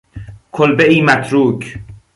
[0.51, 1.79] کلبهای متروک